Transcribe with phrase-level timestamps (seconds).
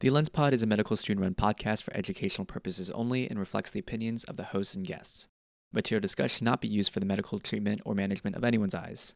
[0.00, 3.70] The Lens Pod is a medical student run podcast for educational purposes only and reflects
[3.70, 5.28] the opinions of the hosts and guests.
[5.74, 9.14] Material discussed should not be used for the medical treatment or management of anyone's eyes.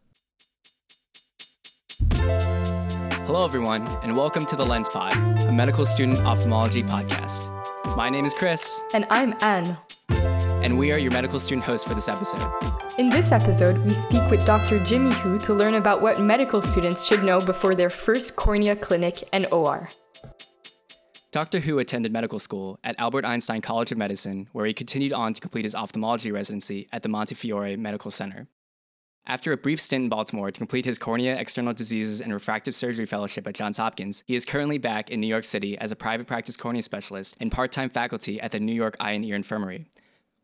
[2.12, 7.48] Hello, everyone, and welcome to the Lens Pod, a medical student ophthalmology podcast.
[7.96, 9.78] My name is Chris, And I'm Anne.
[10.10, 12.44] and we are your medical student hosts for this episode.
[12.98, 14.84] In this episode, we speak with Dr.
[14.84, 19.26] Jimmy Hu to learn about what medical students should know before their first cornea clinic
[19.32, 19.88] and OR.
[21.34, 21.58] Dr.
[21.58, 25.40] Hu attended medical school at Albert Einstein College of Medicine, where he continued on to
[25.40, 28.46] complete his ophthalmology residency at the Montefiore Medical Center.
[29.26, 33.04] After a brief stint in Baltimore to complete his cornea, external diseases, and refractive surgery
[33.04, 36.28] fellowship at Johns Hopkins, he is currently back in New York City as a private
[36.28, 39.86] practice cornea specialist and part time faculty at the New York Eye and Ear Infirmary.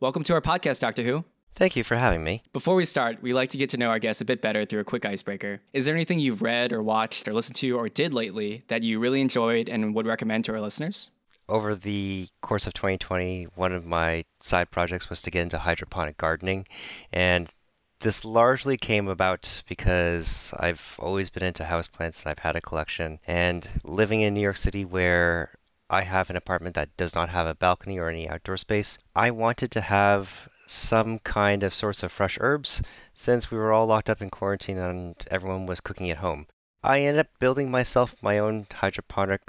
[0.01, 1.05] Welcome to our podcast, Dr.
[1.05, 1.25] Hu.
[1.60, 2.42] Thank you for having me.
[2.55, 4.80] Before we start, we like to get to know our guests a bit better through
[4.80, 5.60] a quick icebreaker.
[5.74, 8.98] Is there anything you've read or watched or listened to or did lately that you
[8.98, 11.10] really enjoyed and would recommend to our listeners?
[11.50, 16.17] Over the course of 2020, one of my side projects was to get into hydroponic
[16.17, 16.67] gardening,
[17.12, 17.52] and
[17.98, 23.19] this largely came about because I've always been into houseplants and I've had a collection.
[23.27, 25.50] And living in New York City, where
[25.91, 29.33] I have an apartment that does not have a balcony or any outdoor space, I
[29.33, 32.81] wanted to have some kind of source of fresh herbs
[33.13, 36.47] since we were all locked up in quarantine and everyone was cooking at home.
[36.83, 39.43] I ended up building myself my own hydroponic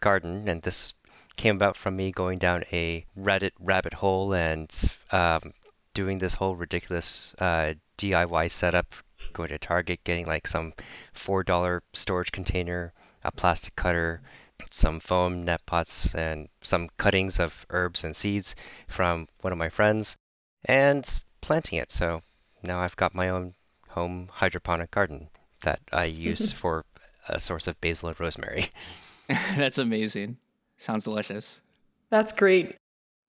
[0.00, 0.92] garden, and this
[1.36, 4.70] came about from me going down a Reddit rabbit hole and
[5.10, 5.54] um,
[5.94, 8.94] doing this whole ridiculous uh, DIY setup,
[9.32, 10.74] going to Target, getting like some
[11.14, 12.92] $4 storage container,
[13.24, 14.20] a plastic cutter,
[14.70, 18.54] some foam net pots, and some cuttings of herbs and seeds
[18.88, 20.18] from one of my friends,
[20.66, 21.90] and planting it.
[21.90, 22.22] So
[22.62, 23.54] now I've got my own
[23.88, 25.28] home hydroponic garden
[25.62, 26.84] that I use for
[27.28, 28.70] a source of basil and rosemary.
[29.56, 30.36] That's amazing.
[30.76, 31.60] Sounds delicious.
[32.10, 32.76] That's great.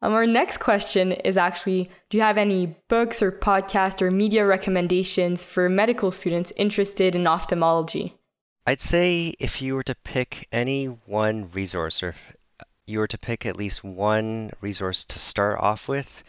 [0.02, 4.46] Um, our next question is actually Do you have any books or podcast or media
[4.46, 8.14] recommendations for medical students interested in ophthalmology?
[8.68, 12.36] I'd say if you were to pick any one resource, or if
[12.86, 16.22] you were to pick at least one resource to start off with,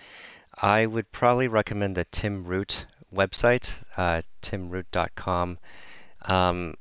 [0.60, 5.58] I would probably recommend the Tim Root website, uh, timroot.com.
[6.22, 6.74] Um,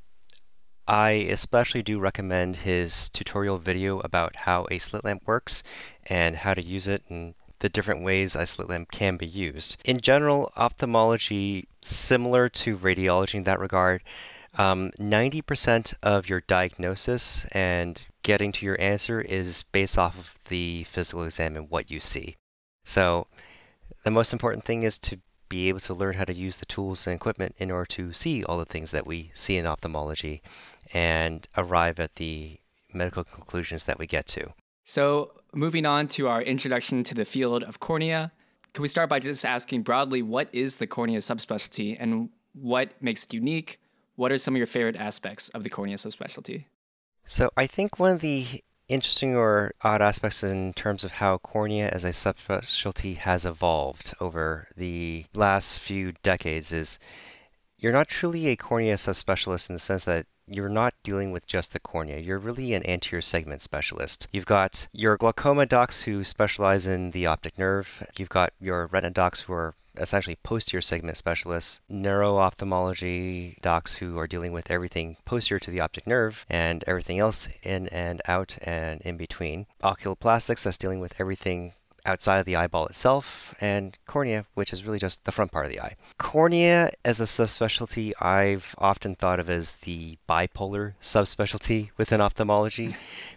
[0.88, 5.62] I especially do recommend his tutorial video about how a slit lamp works
[6.06, 9.76] and how to use it and the different ways a slit lamp can be used.
[9.84, 14.02] In general, ophthalmology, similar to radiology in that regard,
[14.54, 20.84] um, 90% of your diagnosis and getting to your answer is based off of the
[20.84, 22.36] physical exam and what you see.
[22.84, 23.28] So,
[24.08, 25.18] the most important thing is to
[25.50, 28.42] be able to learn how to use the tools and equipment in order to see
[28.42, 30.40] all the things that we see in ophthalmology
[30.94, 32.58] and arrive at the
[32.94, 34.48] medical conclusions that we get to.
[34.84, 38.32] So, moving on to our introduction to the field of cornea,
[38.72, 43.24] can we start by just asking broadly what is the cornea subspecialty and what makes
[43.24, 43.78] it unique?
[44.16, 46.64] What are some of your favorite aspects of the cornea subspecialty?
[47.26, 48.46] So, I think one of the
[48.88, 54.68] interesting or odd aspects in terms of how cornea as a subspecialty has evolved over
[54.76, 56.98] the last few decades is
[57.78, 61.72] you're not truly a cornea subspecialist in the sense that you're not dealing with just
[61.72, 62.18] the cornea.
[62.18, 64.26] You're really an anterior segment specialist.
[64.32, 68.02] You've got your glaucoma docs who specialize in the optic nerve.
[68.16, 74.18] You've got your retina docs who are essentially posterior segment specialists, neuro ophthalmology docs who
[74.18, 78.56] are dealing with everything posterior to the optic nerve and everything else in and out
[78.62, 79.66] and in between.
[79.82, 81.72] Oculoplastics, that's dealing with everything
[82.08, 85.70] outside of the eyeball itself, and cornea, which is really just the front part of
[85.70, 85.94] the eye.
[86.16, 92.92] Cornea, as a subspecialty, I've often thought of as the bipolar subspecialty within ophthalmology,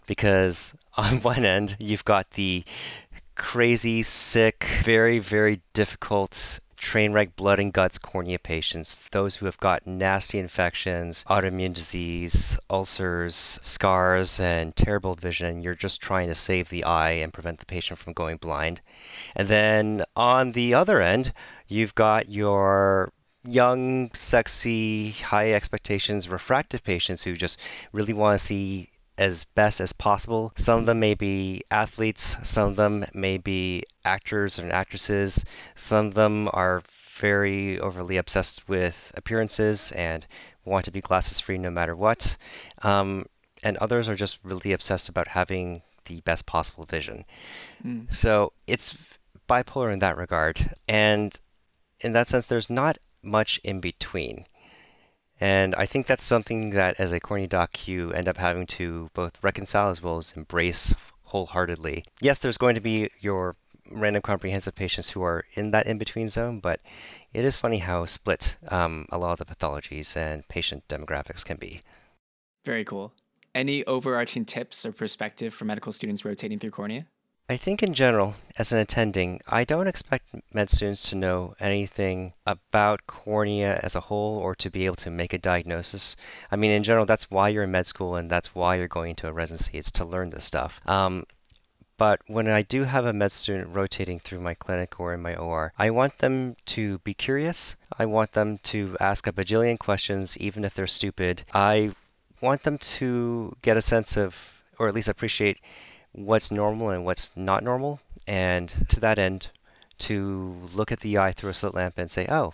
[0.08, 2.64] because on one end, you've got the
[3.42, 9.58] crazy, sick, very, very difficult train wreck blood and guts cornea patients, those who have
[9.58, 15.64] got nasty infections, autoimmune disease, ulcers, scars, and terrible vision.
[15.64, 18.80] You're just trying to save the eye and prevent the patient from going blind.
[19.36, 21.34] And then on the other end,
[21.68, 23.12] you've got your
[23.44, 27.60] young, sexy, high expectations, refractive patients who just
[27.92, 30.52] really want to see as best as possible.
[30.56, 36.08] Some of them may be athletes, some of them may be actors and actresses, some
[36.08, 36.84] of them are
[37.18, 40.26] very overly obsessed with appearances and
[40.66, 42.36] want to be glasses free no matter what.
[42.82, 43.26] Um,
[43.64, 47.26] and others are just really obsessed about having the best possible vision.
[47.86, 48.12] Mm.
[48.12, 48.98] So it's
[49.48, 50.76] bipolar in that regard.
[50.88, 51.38] And
[52.00, 54.46] in that sense, there's not much in between.
[55.42, 59.10] And I think that's something that as a cornea doc you end up having to
[59.16, 60.94] both reconcile as well as embrace
[61.24, 62.06] wholeheartedly.
[62.22, 63.56] Yes, there's going to be your
[63.90, 66.80] random comprehensive patients who are in that in-between zone, but
[67.34, 71.58] it is funny how split um, a lot of the pathologies and patient demographics can
[71.58, 71.82] be.
[72.64, 73.12] Very cool.
[73.56, 77.08] Any overarching tips or perspective for medical students rotating through cornea?
[77.52, 82.32] I think in general, as an attending, I don't expect med students to know anything
[82.46, 86.16] about cornea as a whole or to be able to make a diagnosis.
[86.50, 89.16] I mean, in general, that's why you're in med school and that's why you're going
[89.18, 90.80] to a residency, is to learn this stuff.
[90.86, 91.26] Um,
[91.98, 95.36] but when I do have a med student rotating through my clinic or in my
[95.36, 97.76] OR, I want them to be curious.
[98.00, 101.44] I want them to ask a bajillion questions, even if they're stupid.
[101.54, 101.92] I
[102.40, 104.38] want them to get a sense of,
[104.80, 105.58] or at least appreciate,
[106.14, 108.00] what's normal and what's not normal.
[108.28, 109.50] And to that end,
[110.00, 112.54] to look at the eye through a slit lamp and say, oh,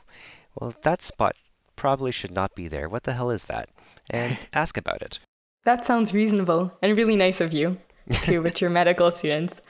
[0.56, 1.36] well, that spot
[1.75, 2.89] probably should not be there.
[2.89, 3.69] What the hell is that?
[4.09, 5.19] And ask about it.
[5.65, 7.77] That sounds reasonable and really nice of you
[8.24, 9.62] to with your medical students.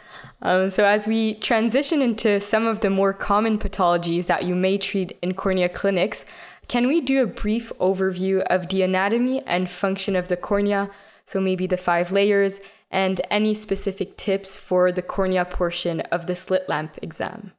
[0.41, 4.77] Um, so, as we transition into some of the more common pathologies that you may
[4.77, 6.23] treat in cornea clinics,
[6.67, 10.89] can we do a brief overview of the anatomy and function of the cornea?
[11.25, 16.35] So, maybe the five layers and any specific tips for the cornea portion of the
[16.35, 17.51] slit lamp exam.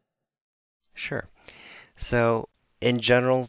[0.94, 1.28] Sure.
[1.96, 2.48] So,
[2.80, 3.48] in general,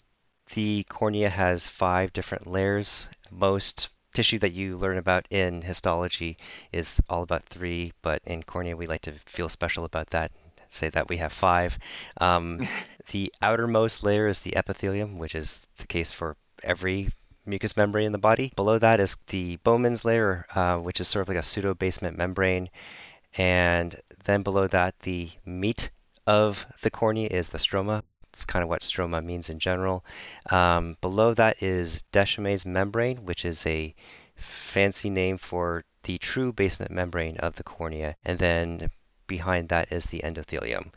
[0.53, 3.07] the cornea has five different layers.
[3.31, 6.37] Most tissue that you learn about in histology
[6.71, 10.31] is all about three, but in cornea, we like to feel special about that.
[10.67, 11.77] Say that we have five.
[12.19, 12.67] Um,
[13.11, 17.09] the outermost layer is the epithelium, which is the case for every
[17.49, 18.53] mucous membrane in the body.
[18.55, 22.17] Below that is the Bowman's layer, uh, which is sort of like a pseudo basement
[22.17, 22.69] membrane.
[23.37, 25.91] And then below that, the meat
[26.25, 28.03] of the cornea is the stroma.
[28.31, 30.05] It's kind of what stroma means in general.
[30.49, 33.93] Um, below that is Descemet's membrane, which is a
[34.35, 38.15] fancy name for the true basement membrane of the cornea.
[38.23, 38.91] And then
[39.27, 40.91] behind that is the endothelium.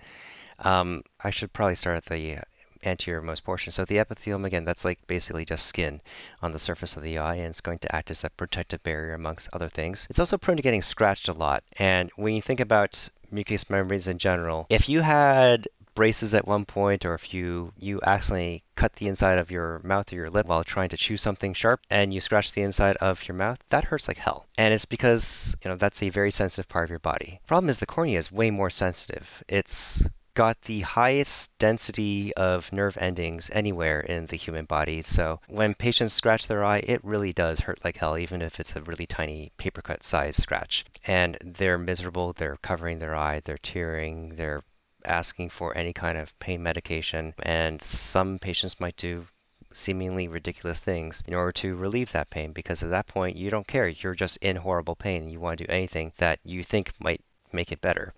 [0.58, 2.38] Um, I should probably start at the
[2.84, 3.72] anterior-most portion.
[3.72, 6.00] So the epithelium, again, that's like basically just skin
[6.42, 9.14] on the surface of the eye, and it's going to act as a protective barrier
[9.14, 10.06] amongst other things.
[10.10, 11.64] It's also prone to getting scratched a lot.
[11.78, 16.64] And when you think about mucous membranes in general, if you had braces at one
[16.64, 20.46] point or if you you accidentally cut the inside of your mouth or your lip
[20.46, 23.84] while trying to chew something sharp and you scratch the inside of your mouth that
[23.84, 26.98] hurts like hell and it's because you know that's a very sensitive part of your
[26.98, 30.02] body problem is the cornea is way more sensitive it's
[30.34, 35.02] got the highest density of nerve endings anywhere in the human body.
[35.02, 38.74] So when patients scratch their eye, it really does hurt like hell, even if it's
[38.74, 40.84] a really tiny paper cut size scratch.
[41.06, 44.62] And they're miserable, they're covering their eye, they're tearing, they're
[45.04, 47.34] asking for any kind of pain medication.
[47.42, 49.26] And some patients might do
[49.74, 53.66] seemingly ridiculous things in order to relieve that pain because at that point you don't
[53.66, 53.88] care.
[53.88, 57.22] You're just in horrible pain and you want to do anything that you think might
[57.52, 58.14] make it better.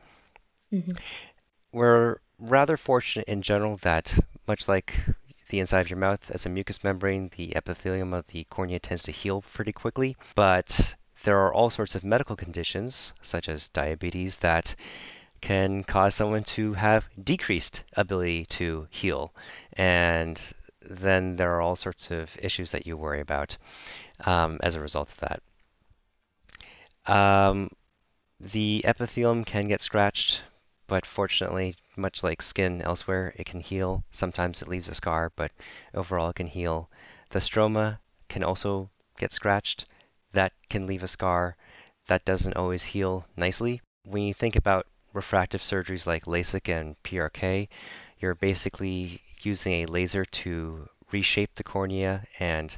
[0.73, 0.93] Mm-hmm
[1.75, 4.17] we're rather fortunate in general that,
[4.47, 4.95] much like
[5.49, 9.03] the inside of your mouth as a mucous membrane, the epithelium of the cornea tends
[9.03, 10.17] to heal pretty quickly.
[10.35, 10.95] But
[11.25, 14.75] there are all sorts of medical conditions, such as diabetes, that
[15.41, 19.35] can cause someone to have decreased ability to heal.
[19.73, 20.41] And
[20.81, 23.57] then there are all sorts of issues that you worry about
[24.25, 25.43] um, as a result of that.
[27.13, 27.71] Um,
[28.41, 30.43] the epithelium can get scratched
[30.87, 34.05] but fortunately, much like skin elsewhere, it can heal.
[34.11, 35.53] Sometimes it leaves a scar, but
[35.95, 36.91] overall it can heal.
[37.31, 37.99] The stroma
[38.29, 39.87] can also get scratched.
[40.33, 41.57] That can leave a scar.
[42.07, 43.81] That doesn't always heal nicely.
[44.05, 47.69] When you think about refractive surgeries like LASIK and PRK,
[48.19, 52.77] you're basically using a laser to reshape the cornea, and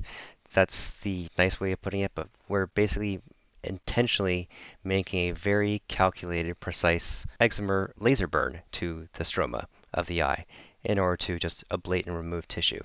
[0.52, 3.20] that's the nice way of putting it, but we're basically
[3.66, 4.48] intentionally
[4.84, 10.46] making a very calculated, precise excimer laser burn to the stroma of the eye
[10.84, 12.82] in order to just ablate and remove tissue.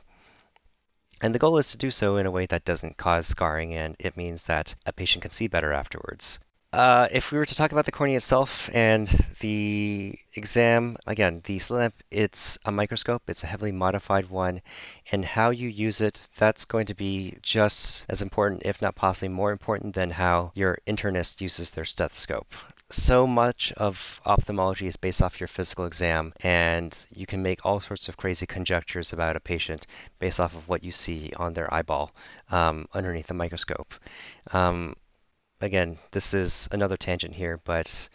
[1.21, 3.95] And the goal is to do so in a way that doesn't cause scarring and
[4.00, 6.39] it means that a patient can see better afterwards.
[6.74, 9.10] Uh, if we were to talk about the cornea itself and
[9.42, 14.62] the exam, again, the slit lamp, it's a microscope, it's a heavily modified one,
[15.12, 19.28] and how you use it, that's going to be just as important, if not possibly
[19.28, 22.54] more important, than how your internist uses their stethoscope.
[22.90, 27.82] So much of ophthalmology is based off your physical exam, and you can make all
[27.82, 29.88] sorts of crazy conjectures about a patient
[30.20, 32.12] based off of what you see on their eyeball
[32.50, 33.94] um, underneath the microscope.
[34.51, 34.96] Um,
[35.62, 38.10] again, this is another tangent here, but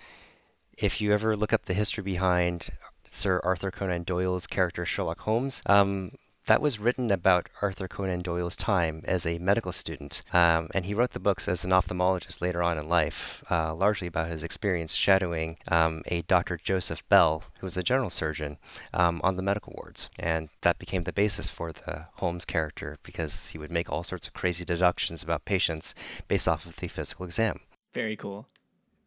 [0.77, 2.69] if you ever look up the history behind
[3.09, 6.13] Sir Arthur Conan Doyle's character Sherlock Holmes, um,
[6.47, 10.23] that was written about Arthur Conan Doyle's time as a medical student.
[10.33, 14.07] Um, and he wrote the books as an ophthalmologist later on in life, uh, largely
[14.07, 16.59] about his experience shadowing um, a Dr.
[16.63, 18.59] Joseph Bell, who was a general surgeon,
[18.95, 20.09] um, on the medical wards.
[20.19, 24.29] And that became the basis for the Holmes character because he would make all sorts
[24.29, 25.95] of crazy deductions about patients
[26.29, 27.61] based off of the physical exam.
[27.93, 28.47] Very cool.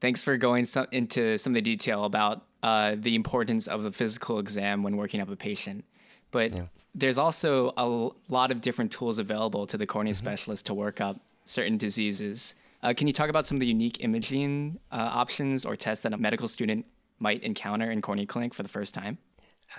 [0.01, 3.91] Thanks for going so- into some of the detail about uh, the importance of the
[3.91, 5.85] physical exam when working up a patient.
[6.31, 6.63] But yeah.
[6.93, 7.87] there's also a
[8.31, 10.25] lot of different tools available to the cornea mm-hmm.
[10.25, 12.55] specialist to work up certain diseases.
[12.81, 16.13] Uh, can you talk about some of the unique imaging uh, options or tests that
[16.13, 16.85] a medical student
[17.19, 19.17] might encounter in cornea clinic for the first time?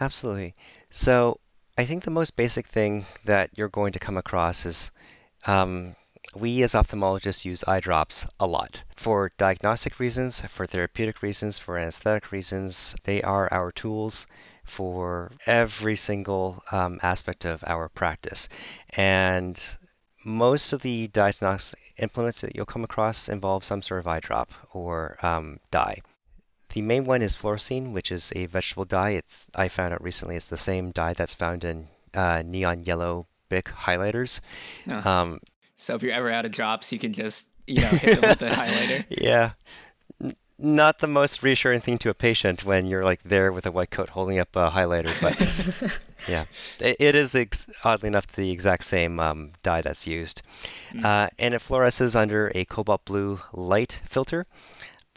[0.01, 0.55] Absolutely.
[0.91, 1.41] So
[1.79, 4.91] I think the most basic thing that you're going to come across is
[5.47, 5.97] um,
[6.35, 11.79] we as ophthalmologists use eye drops a lot for diagnostic reasons, for therapeutic reasons, for
[11.79, 12.95] anesthetic reasons.
[13.05, 14.27] They are our tools
[14.71, 18.49] for every single um, aspect of our practice.
[18.91, 19.61] And
[20.25, 24.51] most of the diagnostic implements that you'll come across involve some sort of eye drop
[24.73, 26.01] or um, dye.
[26.73, 29.11] The main one is fluorescein, which is a vegetable dye.
[29.11, 33.27] It's I found out recently it's the same dye that's found in uh, neon yellow
[33.49, 34.41] Bic highlighters.
[34.89, 35.11] Oh.
[35.11, 35.41] Um,
[35.77, 38.39] so if you're ever out of drops, you can just you know hit them with
[38.39, 39.05] the highlighter.
[39.09, 39.53] Yeah,
[40.63, 43.91] not the most reassuring thing to a patient when you're like there with a white
[43.91, 45.99] coat holding up a highlighter, but
[46.29, 46.45] yeah,
[46.79, 47.35] it, it is
[47.85, 50.43] oddly enough the exact same um, dye that's used,
[50.93, 51.05] mm.
[51.05, 54.47] uh, and it fluoresces under a cobalt blue light filter.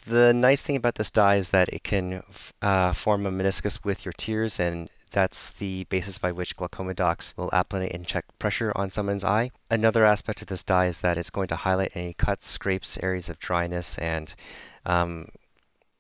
[0.06, 2.24] The nice thing about this dye is that it can
[2.62, 7.38] uh, form a meniscus with your tears and that's the basis by which glaucoma docs
[7.38, 9.52] will apply and check pressure on someone's eye.
[9.70, 13.30] Another aspect of this dye is that it's going to highlight any cuts, scrapes, areas
[13.30, 14.34] of dryness, and
[14.86, 15.28] um,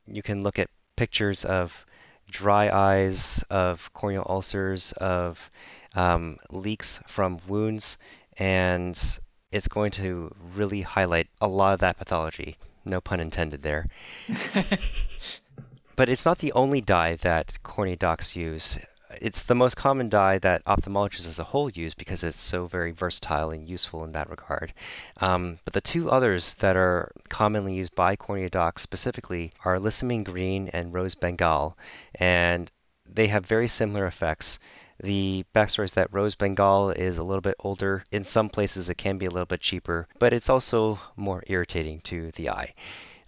[0.07, 1.85] you can look at pictures of
[2.29, 5.49] dry eyes, of corneal ulcers, of
[5.95, 7.97] um, leaks from wounds,
[8.37, 9.19] and
[9.51, 12.57] it's going to really highlight a lot of that pathology.
[12.85, 13.87] No pun intended there.
[15.95, 18.79] but it's not the only dye that cornea docs use
[19.21, 22.91] it's the most common dye that ophthalmologists as a whole use because it's so very
[22.91, 24.73] versatile and useful in that regard.
[25.17, 30.23] Um, but the two others that are commonly used by cornea docs specifically are lissamine
[30.23, 31.77] green and rose bengal,
[32.15, 32.71] and
[33.05, 34.59] they have very similar effects.
[34.99, 38.03] The backstory is that Rose Bengal is a little bit older.
[38.11, 41.99] In some places, it can be a little bit cheaper, but it's also more irritating
[42.01, 42.73] to the eye.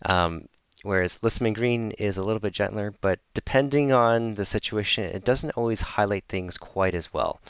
[0.05, 0.47] Um,
[0.85, 5.51] whereas Lissamine Green is a little bit gentler, but depending on the situation, it doesn't
[5.51, 7.41] always highlight things quite as well.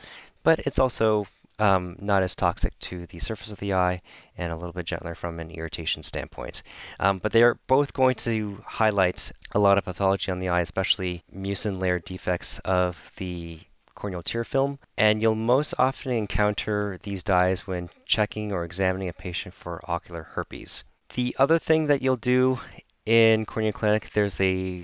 [0.44, 1.28] But it's also
[1.60, 4.02] um, not as toxic to the surface of the eye
[4.38, 6.64] and a little bit gentler from an irritation standpoint.
[7.00, 10.62] Um, but they are both going to highlight a lot of pathology on the eye,
[10.62, 13.60] especially mucin layer defects of the
[13.96, 14.80] corneal tear film.
[14.98, 20.24] And you'll most often encounter these dyes when checking or examining a patient for ocular
[20.24, 20.84] herpes.
[21.14, 22.60] The other thing that you'll do
[23.06, 24.84] in cornea clinic, there's a,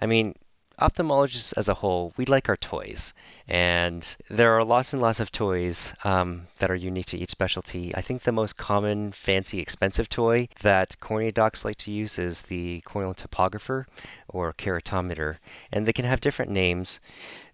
[0.00, 0.34] I mean,
[0.80, 3.12] ophthalmologists as a whole, we like our toys.
[3.48, 7.94] And there are lots and lots of toys um, that are unique to each specialty.
[7.94, 12.42] I think the most common, fancy, expensive toy that cornea docs like to use is
[12.42, 13.86] the corneal topographer
[14.28, 15.38] or keratometer.
[15.72, 17.00] And they can have different names.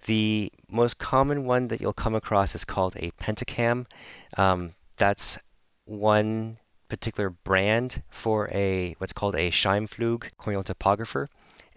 [0.06, 3.86] The most common one that you'll come across is called a pentacam.
[4.36, 5.38] Um, that's
[5.86, 6.58] one
[6.96, 11.28] particular brand for a what's called a Scheimpflug corneal topographer.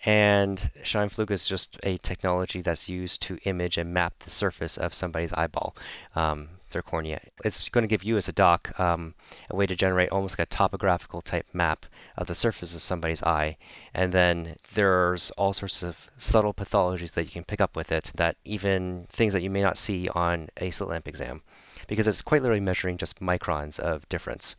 [0.05, 4.93] And Scheimpflug is just a technology that's used to image and map the surface of
[4.93, 5.75] somebody's eyeball,
[6.15, 7.19] um, their cornea.
[7.43, 9.15] It's going to give you, as a doc, um,
[9.49, 13.23] a way to generate almost like a topographical type map of the surface of somebody's
[13.23, 13.57] eye.
[13.95, 18.11] And then there's all sorts of subtle pathologies that you can pick up with it,
[18.15, 21.41] that even things that you may not see on a slit lamp exam,
[21.87, 24.55] because it's quite literally measuring just microns of difference.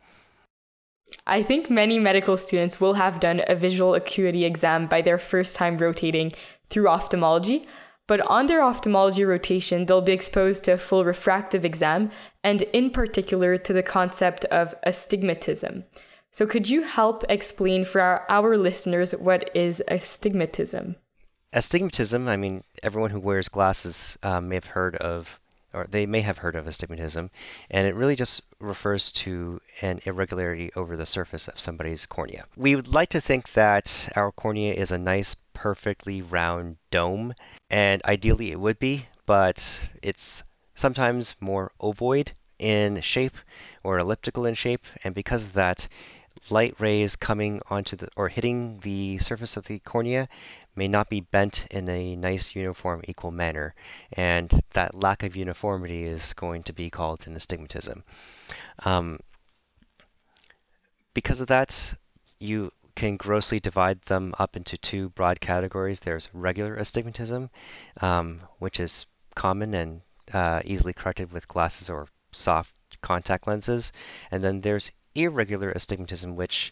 [1.27, 5.55] I think many medical students will have done a visual acuity exam by their first
[5.55, 6.31] time rotating
[6.69, 7.67] through ophthalmology,
[8.07, 12.09] but on their ophthalmology rotation, they'll be exposed to a full refractive exam
[12.43, 15.83] and, in particular, to the concept of astigmatism.
[16.31, 20.95] So, could you help explain for our, our listeners what is astigmatism?
[21.53, 25.39] Astigmatism, I mean, everyone who wears glasses um, may have heard of
[25.73, 27.29] or they may have heard of astigmatism,
[27.69, 32.45] and it really just refers to an irregularity over the surface of somebody's cornea.
[32.55, 37.33] We would like to think that our cornea is a nice, perfectly round dome,
[37.69, 43.37] and ideally it would be, but it's sometimes more ovoid in shape
[43.83, 45.87] or elliptical in shape, and because of that,
[46.49, 50.27] light rays coming onto the or hitting the surface of the cornea
[50.79, 53.75] may not be bent in a nice uniform equal manner
[54.13, 58.01] and that lack of uniformity is going to be called an astigmatism.
[58.85, 59.19] Um,
[61.13, 61.93] because of that
[62.39, 65.99] you can grossly divide them up into two broad categories.
[65.99, 67.49] There's regular astigmatism
[67.99, 69.05] um, which is
[69.35, 70.01] common and
[70.33, 73.91] uh, easily corrected with glasses or soft contact lenses
[74.31, 76.71] and then there's irregular astigmatism, which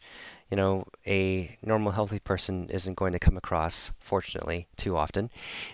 [0.49, 5.29] you know a normal healthy person isn't going to come across, fortunately, too often.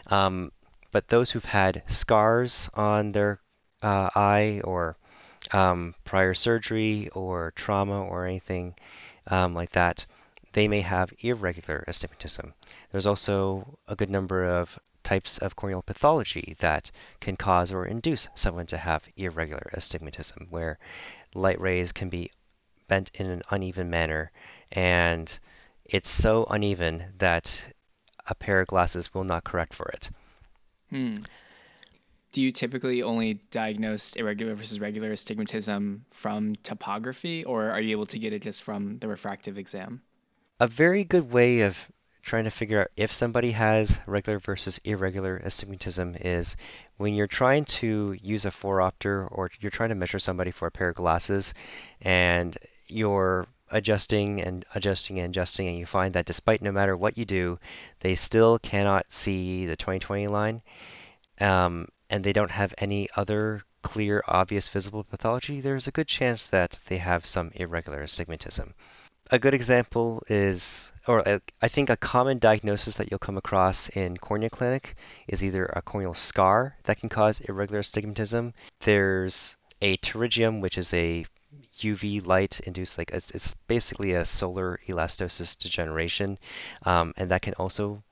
[0.07, 0.51] Um,
[0.91, 3.39] but those who've had scars on their
[3.81, 4.95] uh, eye or
[5.51, 8.75] um, prior surgery or trauma or anything
[9.27, 10.05] um, like that,
[10.53, 12.53] they may have irregular astigmatism.
[12.91, 18.29] There's also a good number of types of corneal pathology that can cause or induce
[18.35, 20.79] someone to have irregular astigmatism, where
[21.33, 22.31] light rays can be
[22.87, 24.31] bent in an uneven manner,
[24.73, 25.39] and
[25.85, 27.63] it's so uneven that
[28.27, 30.09] a pair of glasses will not correct for it.
[30.89, 31.15] Hmm.
[32.31, 38.07] Do you typically only diagnose irregular versus regular astigmatism from topography, or are you able
[38.07, 40.01] to get it just from the refractive exam?
[40.59, 41.77] A very good way of
[42.23, 46.55] trying to figure out if somebody has regular versus irregular astigmatism is
[46.97, 50.67] when you're trying to use a four phoropter or you're trying to measure somebody for
[50.67, 51.53] a pair of glasses
[52.01, 57.17] and you're adjusting and adjusting and adjusting, and you find that despite no matter what
[57.17, 57.59] you do,
[57.99, 60.61] they still cannot see the 20/20 line,
[61.41, 66.47] um, and they don't have any other clear, obvious, visible pathology, there's a good chance
[66.47, 68.73] that they have some irregular astigmatism.
[69.31, 71.23] A good example is, or
[71.61, 74.95] I think a common diagnosis that you'll come across in cornea clinic
[75.27, 78.53] is either a corneal scar that can cause irregular astigmatism.
[78.81, 81.25] There's a pterygium, which is a
[81.79, 86.37] UV light induced like it's, it's basically a solar elastosis degeneration,
[86.83, 88.03] um, and that can also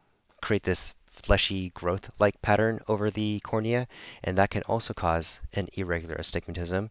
[0.41, 3.87] create this fleshy growth like pattern over the cornea,
[4.23, 6.89] and that can also cause an irregular astigmatism.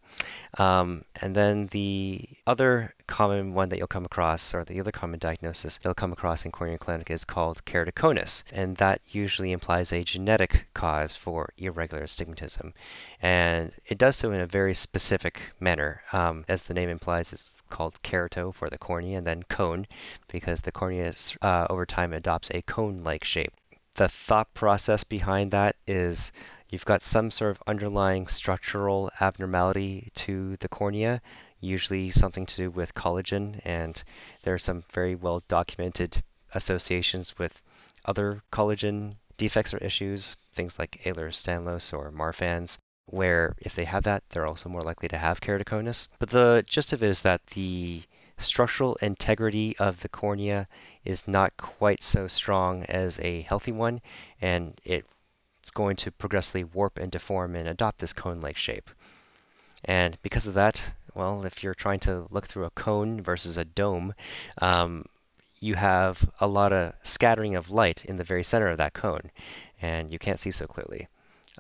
[0.58, 5.18] Um, and then the other common one that you'll come across, or the other common
[5.18, 10.04] diagnosis you'll come across in corneal clinic, is called keratoconus, and that usually implies a
[10.04, 12.72] genetic cause for irregular astigmatism.
[13.20, 16.02] And it does so in a very specific manner.
[16.12, 19.86] Um, as the name implies, it's called kerato for the cornea, and then cone
[20.28, 23.52] because the cornea uh, over time adopts a cone-like shape
[23.94, 26.32] the thought process behind that is
[26.68, 31.20] you've got some sort of underlying structural abnormality to the cornea,
[31.60, 34.02] usually something to do with collagen, and
[34.42, 36.22] there are some very well documented
[36.54, 37.62] associations with
[38.04, 44.22] other collagen defects or issues, things like Ehlers-Danlos or Marfan's, where if they have that,
[44.30, 46.08] they're also more likely to have keratoconus.
[46.18, 48.02] But the gist of it is that the
[48.40, 50.66] structural integrity of the cornea
[51.04, 54.00] is not quite so strong as a healthy one,
[54.40, 55.06] and it's
[55.72, 58.90] going to progressively warp and deform and adopt this cone-like shape.
[59.84, 63.64] And because of that, well, if you're trying to look through a cone versus a
[63.64, 64.14] dome,
[64.60, 65.04] um,
[65.60, 69.30] you have a lot of scattering of light in the very center of that cone,
[69.80, 71.08] and you can't see so clearly.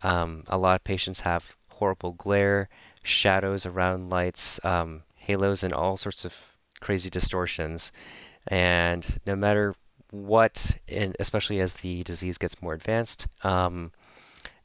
[0.02, 2.68] Um, a lot of patients have horrible glare,
[3.02, 6.34] shadows around lights, um, halos, and all sorts of
[6.80, 7.92] crazy distortions.
[8.46, 9.74] And no matter
[10.10, 13.92] what, and especially as the disease gets more advanced, um,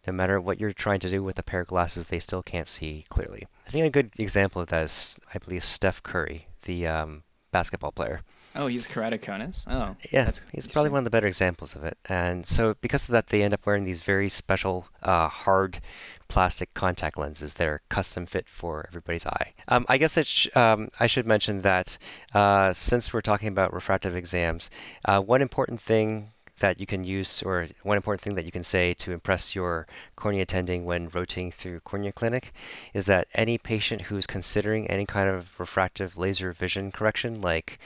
[0.07, 2.67] no matter what you're trying to do with a pair of glasses, they still can't
[2.67, 3.47] see clearly.
[3.67, 7.91] I think a good example of that is, I believe, Steph Curry, the um, basketball
[7.91, 8.21] player.
[8.55, 9.65] Oh, he's keratoconus.
[9.67, 11.97] Oh, yeah, he's probably one of the better examples of it.
[12.07, 15.81] And so, because of that, they end up wearing these very special, uh, hard
[16.27, 19.53] plastic contact lenses that are custom fit for everybody's eye.
[19.67, 21.97] Um, I guess sh um, I should mention that
[22.33, 24.69] uh, since we're talking about refractive exams,
[25.05, 28.63] uh, one important thing that you can use, or one important thing that you can
[28.63, 32.53] say to impress your cornea attending when rotating through cornea clinic,
[32.93, 37.79] is that any patient who's considering any kind of refractive laser vision correction, like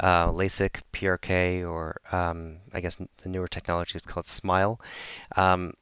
[0.00, 4.80] uh, LASIK, PRK, or um, I guess the newer technology is called SMILE,
[5.36, 5.72] um,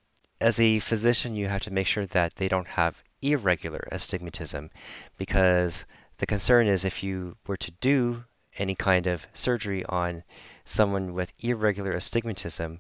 [0.45, 4.71] as a physician, you have to make sure that they don't have irregular astigmatism
[5.17, 5.87] because
[6.19, 8.23] the concern is if you were to do
[8.59, 10.23] any kind of surgery on
[10.67, 12.79] someone with irregular astigmatism,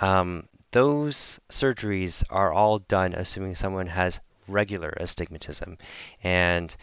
[0.00, 5.76] um, those surgeries are all done assuming someone has regular astigmatism.
[6.22, 6.74] And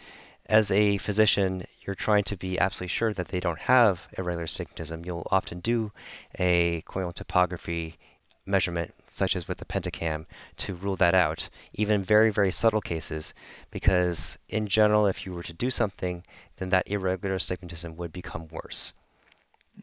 [0.46, 5.04] as a physician, you're trying to be absolutely sure that they don't have irregular astigmatism.
[5.04, 5.90] You'll often do
[6.38, 7.98] a corneal topography
[8.46, 10.26] measurement, such as with the pentacam,
[10.56, 13.34] to rule that out, even very, very subtle cases,
[13.70, 16.24] because in general, if you were to do something,
[16.56, 18.94] then that irregular astigmatism would become worse.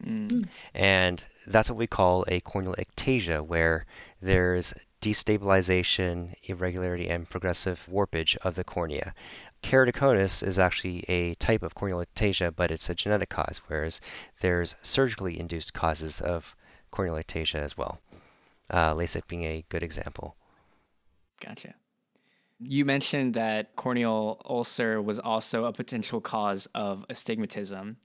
[0.04, 0.48] Mm.
[0.74, 3.86] And that's what we call a corneal ectasia, where
[4.22, 9.14] there's destabilization, irregularity, and progressive warpage of the cornea.
[9.62, 14.00] Keratoconus is actually a type of corneal ectasia, but it's a genetic cause, whereas
[14.40, 16.54] there's surgically induced causes of
[16.90, 17.98] corneal ectasia as well.
[18.70, 20.36] Uh, LASIK being a good example.
[21.44, 21.74] Gotcha.
[22.60, 27.96] You mentioned that corneal ulcer was also a potential cause of astigmatism.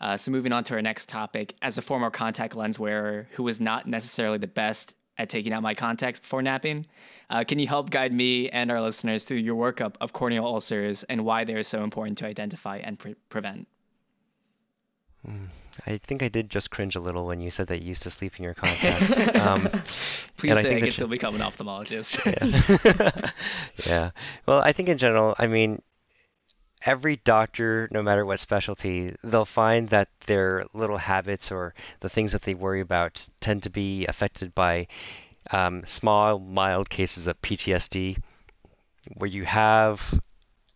[0.00, 3.42] Uh, so, moving on to our next topic, as a former contact lens wearer who
[3.42, 6.86] was not necessarily the best at taking out my contacts before napping,
[7.28, 11.02] uh, can you help guide me and our listeners through your workup of corneal ulcers
[11.04, 13.68] and why they are so important to identify and pre- prevent?
[15.28, 15.48] Mm,
[15.86, 18.10] I think I did just cringe a little when you said that you used to
[18.10, 19.20] sleep in your contacts.
[19.34, 19.68] Um,
[20.36, 22.24] Please say I, I can still become an ophthalmologist.
[22.24, 23.30] yeah.
[23.86, 24.10] yeah.
[24.46, 25.82] Well, I think in general, I mean,
[26.84, 32.32] every doctor, no matter what specialty, they'll find that their little habits or the things
[32.32, 34.86] that they worry about tend to be affected by
[35.50, 38.18] um, small, mild cases of PTSD,
[39.14, 40.20] where you have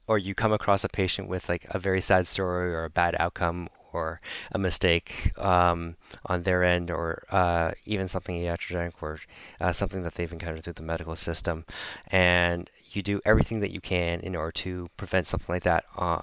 [0.06, 3.16] or you come across a patient with like a very sad story or a bad
[3.18, 4.20] outcome or
[4.52, 9.18] a mistake um, on their end or uh, even something iatrogenic or
[9.60, 11.64] uh, something that they've encountered through the medical system
[12.08, 16.22] and you do everything that you can in order to prevent something like that uh,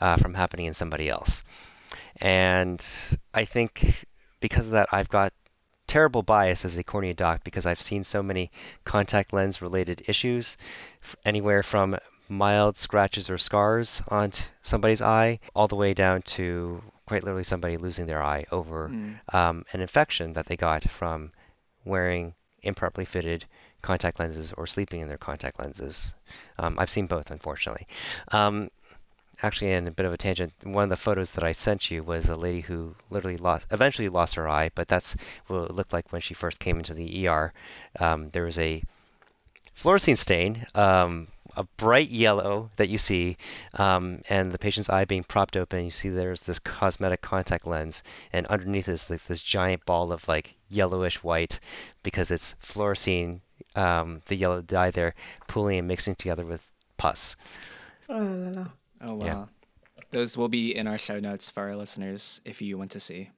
[0.00, 1.42] uh, from happening in somebody else.
[2.20, 2.84] And
[3.34, 4.06] I think
[4.40, 5.32] because of that, I've got
[5.86, 8.50] terrible bias as a cornea doc because I've seen so many
[8.84, 10.56] contact lens related issues,
[11.24, 11.96] anywhere from
[12.28, 14.30] mild scratches or scars on
[14.62, 16.80] somebody's eye, all the way down to
[17.10, 19.18] quite literally somebody losing their eye over mm.
[19.34, 21.32] um, an infection that they got from
[21.84, 23.44] wearing improperly fitted
[23.82, 26.14] contact lenses or sleeping in their contact lenses.
[26.56, 27.88] Um, I've seen both, unfortunately.
[28.30, 28.70] Um,
[29.42, 32.04] actually, in a bit of a tangent, one of the photos that I sent you
[32.04, 35.16] was a lady who literally lost, eventually lost her eye, but that's
[35.48, 37.52] what it looked like when she first came into the ER.
[37.98, 38.84] Um, there was a
[39.76, 43.36] fluorescein stain, um, a bright yellow that you see,
[43.74, 45.84] um, and the patient's eye being propped open.
[45.84, 50.26] You see there's this cosmetic contact lens, and underneath is like this giant ball of
[50.28, 51.60] like yellowish white
[52.02, 53.40] because it's fluorescein
[53.76, 55.14] um, the yellow dye there
[55.48, 57.36] pooling and mixing together with pus.
[58.08, 58.66] Oh, no!
[59.02, 59.26] oh wow.
[59.26, 59.44] Yeah.
[60.10, 63.30] Those will be in our show notes for our listeners if you want to see.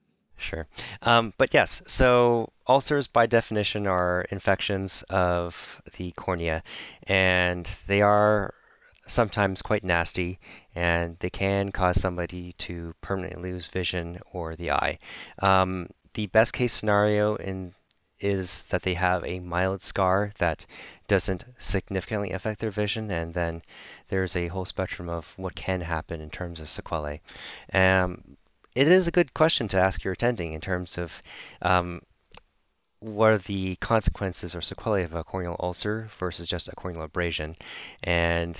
[0.42, 0.66] Sure.
[1.02, 6.64] Um, but yes, so ulcers by definition are infections of the cornea,
[7.04, 8.52] and they are
[9.06, 10.40] sometimes quite nasty,
[10.74, 14.98] and they can cause somebody to permanently lose vision or the eye.
[15.38, 17.72] Um, the best case scenario in
[18.18, 20.66] is that they have a mild scar that
[21.08, 23.62] doesn't significantly affect their vision, and then
[24.08, 27.20] there's a whole spectrum of what can happen in terms of sequelae.
[27.72, 28.36] Um,
[28.74, 31.22] it is a good question to ask your attending in terms of
[31.60, 32.00] um,
[33.00, 37.56] what are the consequences or sequelae of a corneal ulcer versus just a corneal abrasion.
[38.02, 38.58] And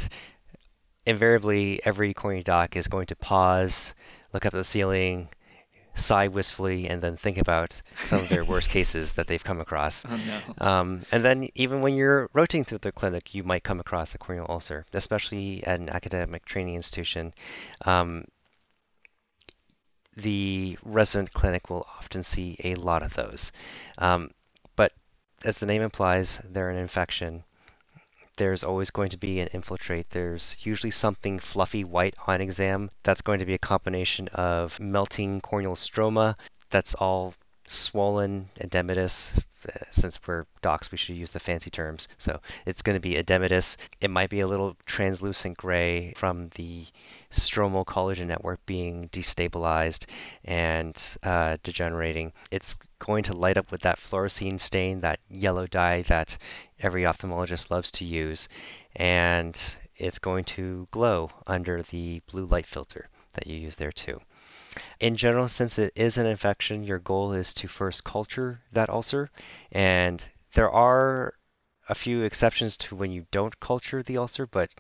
[1.07, 3.95] invariably, every cornea doc is going to pause,
[4.33, 5.29] look up at the ceiling,
[5.95, 10.05] sigh wistfully and then think about some of their worst cases that they've come across.
[10.13, 10.67] Oh, no.
[10.67, 14.19] um, and then even when you're rotating through the clinic, you might come across a
[14.19, 17.33] corneal ulcer, especially at an academic training institution.
[17.87, 18.25] Um,
[20.17, 23.53] the resident clinic will often see a lot of those.
[23.99, 24.31] Um,
[24.77, 24.93] but
[25.45, 27.45] as the name implies, they're an infection
[28.39, 30.09] there's always going to be an infiltrate.
[30.09, 32.91] There's usually something fluffy white on exam.
[33.03, 36.37] That's going to be a combination of melting corneal stroma
[36.73, 37.35] that's all
[37.67, 39.33] swollen edematous
[39.91, 42.09] since we're docs, we should use the fancy terms.
[42.19, 43.77] So it's going to be edematous.
[44.01, 46.85] It might be a little translucent gray from the
[47.31, 50.07] stromal collagen network being destabilized
[50.45, 52.33] and uh, degenerating.
[52.51, 56.37] It's going to light up with that fluorescein stain, that yellow dye that
[56.81, 58.49] every ophthalmologist loves to use,
[58.97, 59.59] and
[59.97, 64.21] it's going to glow under the blue light filter that you use there too.
[65.01, 69.31] In general, since it is an infection, your goal is to first culture that ulcer.
[69.71, 71.35] And there are
[71.89, 74.71] a few exceptions to when you don't culture the ulcer, but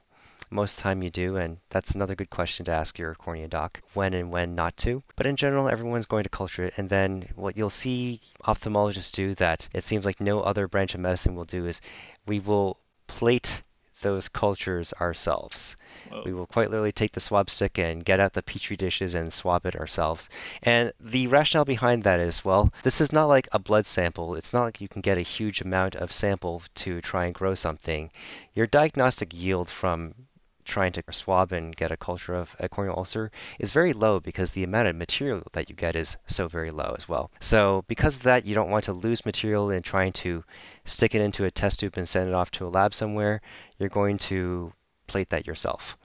[0.50, 4.14] most time you do, and that's another good question to ask your cornea doc when
[4.14, 5.02] and when not to.
[5.16, 9.34] But in general, everyone's going to culture it, and then what you'll see ophthalmologists do
[9.36, 11.80] that it seems like no other branch of medicine will do is
[12.26, 13.62] we will plate
[14.02, 15.76] those cultures ourselves.
[16.10, 16.22] Whoa.
[16.24, 19.32] We will quite literally take the swab stick and get out the petri dishes and
[19.32, 20.28] swab it ourselves.
[20.62, 24.34] And the rationale behind that is well, this is not like a blood sample.
[24.34, 27.54] It's not like you can get a huge amount of sample to try and grow
[27.54, 28.10] something.
[28.54, 30.14] Your diagnostic yield from
[30.64, 34.52] trying to swab and get a culture of a corneal ulcer is very low because
[34.52, 37.30] the amount of material that you get is so very low as well.
[37.40, 40.44] So because of that, you don't want to lose material in trying to
[40.84, 43.40] stick it into a test tube and send it off to a lab somewhere.
[43.78, 44.72] You're going to
[45.06, 45.96] plate that yourself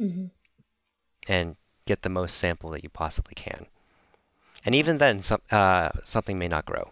[0.00, 0.26] Mm-hmm.
[1.28, 3.66] and get the most sample that you possibly can.
[4.64, 6.90] And even then, some, uh, something may not grow.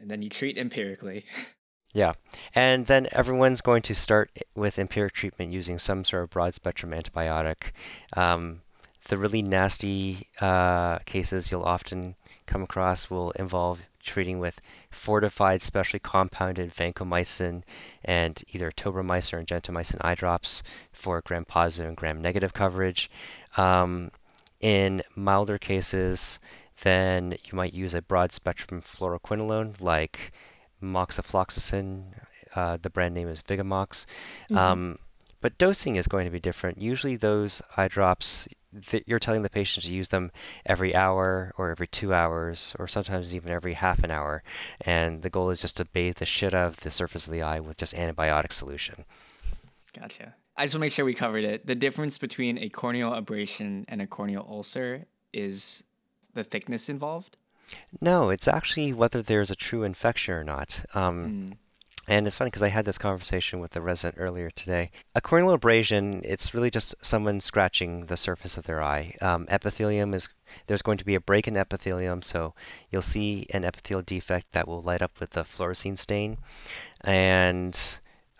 [0.00, 1.24] And then you treat empirically.
[1.96, 2.12] Yeah,
[2.54, 6.92] and then everyone's going to start with empiric treatment using some sort of broad spectrum
[6.92, 7.70] antibiotic.
[8.14, 8.60] Um,
[9.08, 15.98] the really nasty uh, cases you'll often come across will involve treating with fortified, specially
[16.00, 17.62] compounded vancomycin
[18.04, 23.10] and either tobramycin or gentamicin eye drops for gram positive and gram negative coverage.
[23.56, 24.10] Um,
[24.60, 26.40] in milder cases,
[26.82, 30.30] then you might use a broad spectrum fluoroquinolone like
[30.86, 32.04] moxifloxacin.
[32.54, 34.06] Uh, the brand name is Vigamox.
[34.50, 34.56] Mhm.
[34.56, 34.98] Um,
[35.42, 36.80] but dosing is going to be different.
[36.80, 38.48] Usually, those eye drops,
[38.88, 40.32] th- you're telling the patient to use them
[40.64, 44.42] every hour or every two hours, or sometimes even every half an hour.
[44.80, 47.42] And the goal is just to bathe the shit out of the surface of the
[47.42, 49.04] eye with just antibiotic solution.
[49.98, 50.34] Gotcha.
[50.56, 51.66] I just want to make sure we covered it.
[51.66, 55.84] The difference between a corneal abrasion and a corneal ulcer is
[56.32, 57.36] the thickness involved.
[58.00, 60.84] No, it's actually whether there's a true infection or not.
[60.94, 61.56] Um, Mm.
[62.08, 64.92] And it's funny because I had this conversation with the resident earlier today.
[65.16, 69.16] A corneal abrasion, it's really just someone scratching the surface of their eye.
[69.20, 70.28] Um, epithelium is,
[70.68, 72.54] there's going to be a break in epithelium, so
[72.90, 76.38] you'll see an epithelial defect that will light up with the fluorescein stain.
[77.00, 77.76] And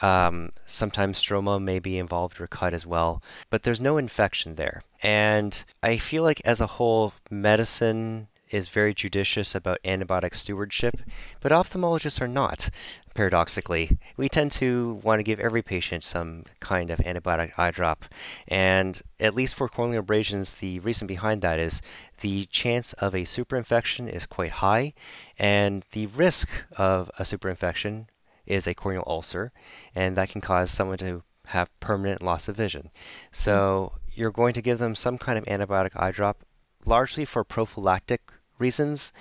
[0.00, 4.82] um, sometimes stroma may be involved or cut as well, but there's no infection there.
[5.02, 11.00] And I feel like as a whole, medicine is very judicious about antibiotic stewardship,
[11.40, 12.68] but ophthalmologists are not
[13.14, 13.98] paradoxically.
[14.16, 18.04] We tend to want to give every patient some kind of antibiotic eye drop.
[18.48, 21.82] And at least for corneal abrasions, the reason behind that is
[22.20, 24.94] the chance of a superinfection is quite high,
[25.38, 28.06] and the risk of a superinfection
[28.46, 29.52] is a corneal ulcer,
[29.94, 32.90] and that can cause someone to have permanent loss of vision.
[33.32, 36.38] So you're going to give them some kind of antibiotic eye drop,
[36.86, 38.20] largely for prophylactic
[38.58, 39.12] reasons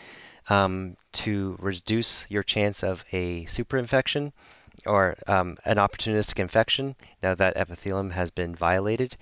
[0.49, 4.31] um, to reduce your chance of a superinfection
[4.85, 9.15] or um, an opportunistic infection now that epithelium has been violated,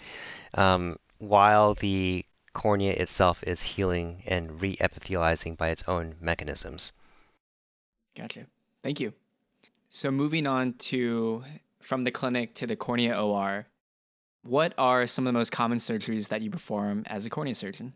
[0.56, 6.92] um, while the cornea itself is healing and re-epithelializing by its own mechanisms.
[8.16, 8.46] Gotcha.
[8.84, 9.14] Thank you.
[9.90, 11.44] So moving on to
[11.82, 13.68] from the clinic to the cornea OR,
[14.44, 17.94] what are some of the most common surgeries that you perform as a cornea surgeon?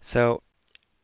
[0.00, 0.42] So,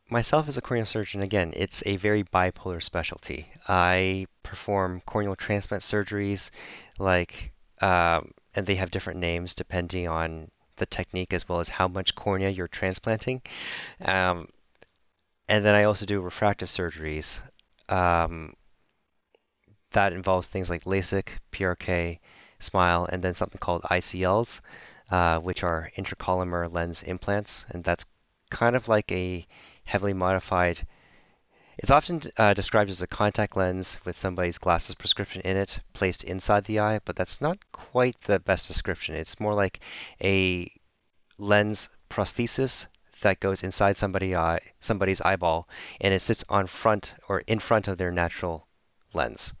[0.09, 3.47] myself as a corneal surgeon, again, it's a very bipolar specialty.
[3.67, 6.51] I perform corneal transplant surgeries,
[6.99, 7.51] like,
[7.81, 12.15] um, and they have different names depending on the technique as well as how much
[12.15, 13.41] cornea you're transplanting.
[14.01, 14.49] Um,
[15.47, 17.39] and then I also do refractive surgeries.
[17.89, 18.53] Um,
[19.91, 22.19] that involves things like LASIK, PRK,
[22.59, 24.61] SMILE, and then something called ICLs,
[25.11, 28.05] uh, which are intracolumnar lens implants, and that's
[28.53, 29.45] kind of like a
[29.83, 30.85] heavily modified.
[31.79, 36.23] It's often uh, described as a contact lens with somebody's glasses prescription in it placed
[36.23, 39.15] inside the eye, but that's not quite the best description.
[39.15, 39.79] It's more like
[40.23, 40.71] a
[41.39, 42.85] lens prosthesis
[43.21, 45.67] that goes inside somebody eye, somebody's eyeball,
[45.99, 48.67] and it sits on front or in front of their natural
[49.13, 49.53] lens.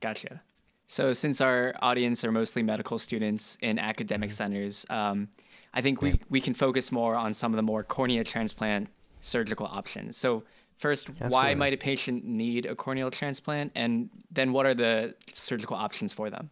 [0.00, 0.42] Gotcha.
[0.86, 5.28] So, since our audience are mostly medical students in academic centers, um,
[5.72, 8.88] I think we, we can focus more on some of the more cornea transplant
[9.20, 10.16] surgical options.
[10.16, 10.44] So,
[10.78, 13.72] first, why might a patient need a corneal transplant?
[13.74, 16.50] And then, what are the surgical options for them?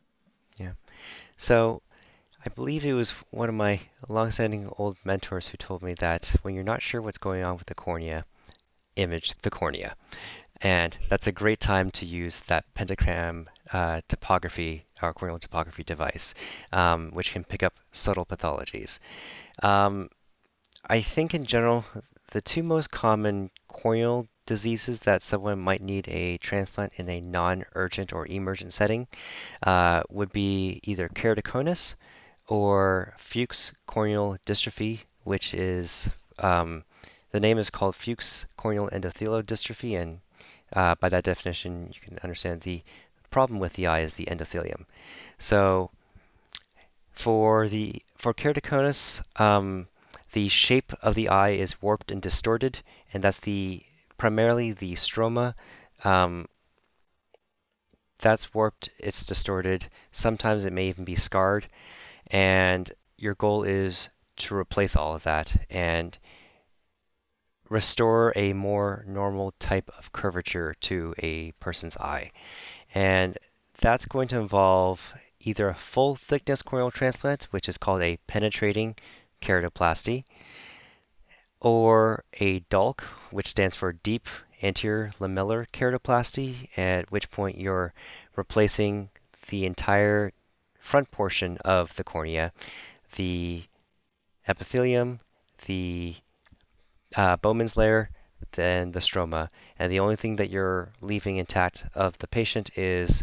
[0.56, 0.72] Yeah.
[1.36, 1.82] So,
[2.44, 6.54] I believe it was one of my longstanding old mentors who told me that when
[6.54, 8.24] you're not sure what's going on with the cornea,
[8.96, 9.96] image the cornea.
[10.60, 16.34] And that's a great time to use that pentacam uh, topography or corneal topography device,
[16.72, 18.98] um, which can pick up subtle pathologies.
[19.62, 20.10] Um,
[20.88, 21.84] I think in general,
[22.32, 28.12] the two most common corneal diseases that someone might need a transplant in a non-urgent
[28.12, 29.06] or emergent setting
[29.62, 31.94] uh, would be either keratoconus
[32.48, 36.84] or Fuchs corneal dystrophy, which is um,
[37.30, 40.20] the name is called Fuchs corneal endothelial dystrophy, and
[40.72, 42.82] uh, by that definition, you can understand the
[43.30, 44.84] problem with the eye is the endothelium.
[45.38, 45.90] So
[47.12, 49.88] for the for keratoconus, um,
[50.32, 52.80] the shape of the eye is warped and distorted,
[53.12, 53.82] and that's the
[54.16, 55.54] primarily the stroma.
[56.04, 56.46] Um,
[58.18, 59.88] that's warped, it's distorted.
[60.10, 61.68] Sometimes it may even be scarred,
[62.26, 66.18] and your goal is to replace all of that and
[67.68, 72.30] restore a more normal type of curvature to a person's eye.
[72.98, 73.38] And
[73.80, 78.96] that's going to involve either a full thickness corneal transplant, which is called a penetrating
[79.40, 80.24] keratoplasty,
[81.60, 84.26] or a DALK, which stands for deep
[84.64, 87.94] anterior lamellar keratoplasty, at which point you're
[88.34, 89.10] replacing
[89.46, 90.32] the entire
[90.80, 92.52] front portion of the cornea,
[93.14, 93.62] the
[94.48, 95.20] epithelium,
[95.66, 96.16] the
[97.14, 98.10] uh, Bowman's layer,
[98.52, 99.48] then the stroma,
[99.78, 103.22] and the only thing that you're leaving intact of the patient is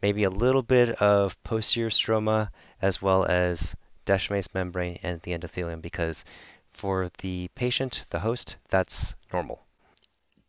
[0.00, 5.80] maybe a little bit of posterior stroma as well as Descemet's membrane and the endothelium
[5.80, 6.24] because
[6.72, 9.64] for the patient, the host, that's normal.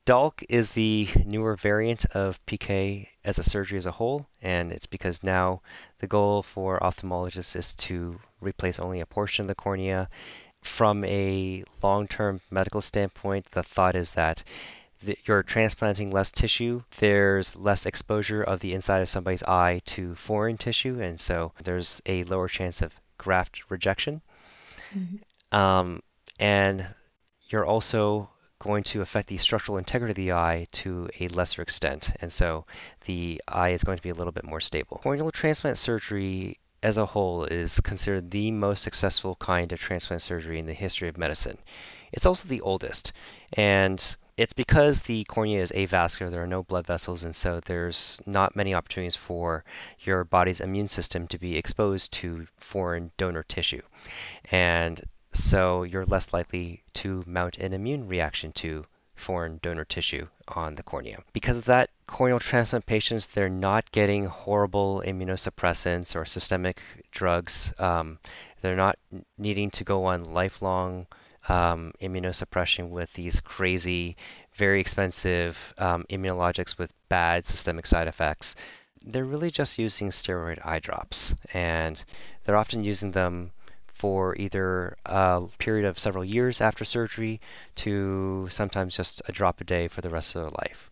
[0.06, 4.86] DALK is the newer variant of PK as a surgery as a whole, and it's
[4.86, 5.62] because now
[6.00, 10.10] the goal for ophthalmologists is to replace only a portion of the cornea.
[10.64, 14.44] From a long term medical standpoint, the thought is that
[15.26, 20.58] you're transplanting less tissue, there's less exposure of the inside of somebody's eye to foreign
[20.58, 24.22] tissue, and so there's a lower chance of graft rejection.
[24.96, 25.58] Mm-hmm.
[25.58, 26.02] Um,
[26.40, 26.88] and
[27.50, 32.12] you're also going to affect the structural integrity of the eye to a lesser extent,
[32.22, 32.66] and so
[33.06, 35.00] the eye is going to be a little bit more stable.
[35.04, 40.60] Corneal transplant surgery as a whole is considered the most successful kind of transplant surgery
[40.60, 41.58] in the history of medicine.
[42.12, 43.14] It's also the oldest,
[43.54, 48.22] and it's because the cornea is avascular, there are no blood vessels, and so there's
[48.26, 49.64] not many opportunities for
[50.02, 53.82] your body's immune system to be exposed to foreign donor tissue.
[54.52, 58.86] And so you're less likely to mount an immune reaction to
[59.24, 61.24] foreign donor tissue on the cornea.
[61.32, 66.82] Because of that, corneal transplant patients, they're not getting horrible immunosuppressants or systemic
[67.12, 67.74] drugs.
[67.80, 68.20] Um,
[68.62, 68.98] they're not
[69.38, 71.08] needing to go on lifelong
[71.50, 74.16] um, immunosuppression with these crazy,
[74.56, 78.56] very expensive um, immunologics with bad systemic side effects.
[79.06, 82.02] They're really just using steroid eye drops, and
[82.44, 83.52] they're often using them
[84.04, 87.40] for either a period of several years after surgery
[87.74, 90.92] to sometimes just a drop a day for the rest of their life.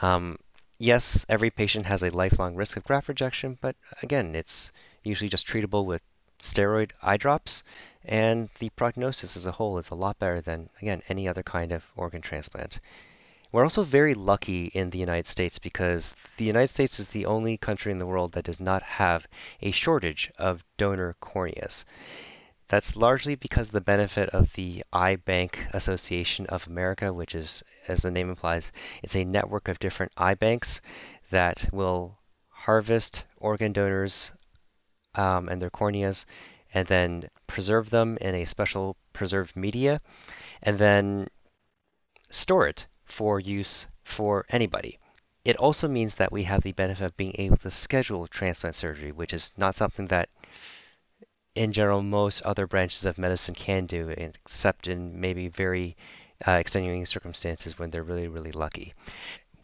[0.00, 0.38] Um,
[0.78, 4.70] yes, every patient has a lifelong risk of graft rejection, but again, it's
[5.02, 6.04] usually just treatable with
[6.38, 7.64] steroid eye drops,
[8.04, 11.72] and the prognosis as a whole is a lot better than, again, any other kind
[11.72, 12.78] of organ transplant.
[13.50, 17.56] We're also very lucky in the United States because the United States is the only
[17.56, 19.26] country in the world that does not have
[19.62, 21.84] a shortage of donor corneas.
[22.68, 27.62] That's largely because of the benefit of the Eye Bank Association of America, which is,
[27.86, 28.72] as the name implies,
[29.04, 30.80] it's a network of different eye banks
[31.30, 34.32] that will harvest organ donors
[35.14, 36.26] um, and their corneas
[36.74, 40.00] and then preserve them in a special preserved media,
[40.62, 41.28] and then
[42.30, 44.98] store it for use for anybody.
[45.44, 49.12] It also means that we have the benefit of being able to schedule transplant surgery,
[49.12, 50.28] which is not something that
[51.56, 55.96] in general most other branches of medicine can do, except in maybe very
[56.46, 58.92] uh, extenuating circumstances when they're really, really lucky.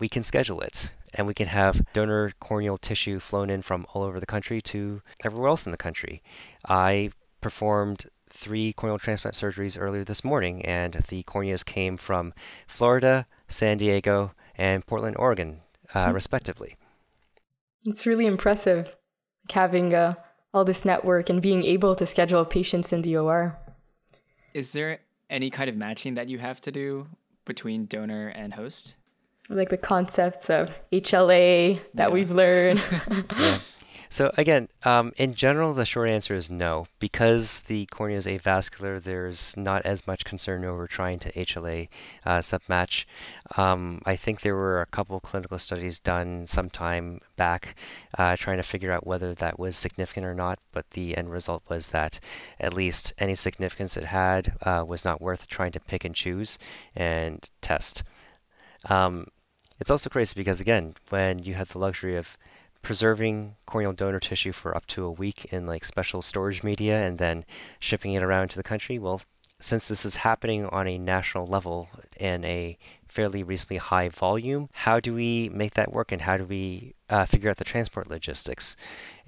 [0.00, 4.02] We can schedule it and we can have donor corneal tissue flown in from all
[4.02, 6.22] over the country to everywhere else in the country.
[6.66, 7.10] I
[7.42, 12.32] performed three corneal transplant surgeries earlier this morning, and the corneas came from
[12.66, 15.60] Florida, San Diego, and Portland, Oregon,
[15.94, 16.14] uh, hmm.
[16.14, 16.76] respectively.
[17.84, 18.96] It's really impressive
[19.50, 20.14] having uh,
[20.54, 23.58] all this network and being able to schedule patients in the OR.
[24.54, 27.08] Is there any kind of matching that you have to do
[27.44, 28.96] between donor and host?
[29.48, 32.14] like the concepts of HLA that yeah.
[32.14, 32.82] we've learned.
[33.38, 33.58] yeah.
[34.12, 36.86] So again, um, in general, the short answer is no.
[36.98, 41.88] Because the cornea is avascular, there's not as much concern over trying to HLA
[42.26, 43.06] uh, submatch.
[43.56, 47.74] Um, I think there were a couple clinical studies done some time back
[48.18, 51.62] uh, trying to figure out whether that was significant or not, but the end result
[51.70, 52.20] was that
[52.60, 56.58] at least any significance it had uh, was not worth trying to pick and choose
[56.94, 58.02] and test.
[58.84, 59.28] Um,
[59.80, 62.36] it's also crazy because, again, when you have the luxury of
[62.82, 67.18] preserving corneal donor tissue for up to a week in like special storage media and
[67.18, 67.44] then
[67.78, 69.20] shipping it around to the country, well,
[69.60, 72.76] since this is happening on a national level in a
[73.08, 74.68] fairly reasonably high volume.
[74.72, 78.08] How do we make that work and how do we uh, figure out the transport
[78.08, 78.76] logistics?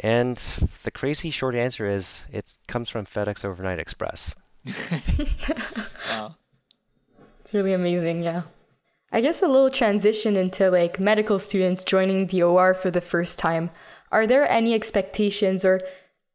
[0.01, 0.37] And
[0.83, 4.35] the crazy short answer is it comes from FedEx Overnight Express.
[6.09, 6.35] wow.
[7.41, 8.43] It's really amazing, yeah.
[9.15, 13.39] I guess a little transition into like medical students joining the OR for the first
[13.39, 13.71] time.
[14.11, 15.81] Are there any expectations or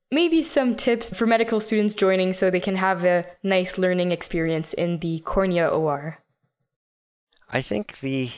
[0.09, 4.71] maybe some tips for medical students joining so they can have a nice learning experience
[4.71, 6.19] in the cornea OR?
[7.49, 8.31] I think the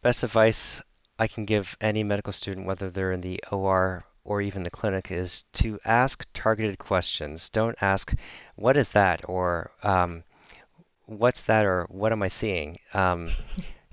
[0.00, 0.80] best advice
[1.18, 5.10] I can give any medical student, whether they're in the OR or even the clinic,
[5.10, 7.50] is to ask targeted questions.
[7.50, 8.14] Don't ask,
[8.54, 9.28] what is that?
[9.28, 10.24] Or, um,
[11.06, 11.64] what's that?
[11.64, 12.78] Or, what am I seeing?
[12.92, 13.30] Um,